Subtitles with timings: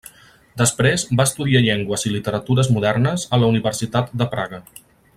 [0.61, 4.65] Després va estudiar llengües i literatures modernes a la Universitat de Praga.